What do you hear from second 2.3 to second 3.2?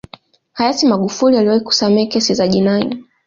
za jinai